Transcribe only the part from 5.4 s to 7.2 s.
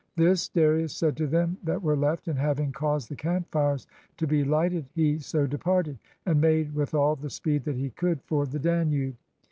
departed, and made with all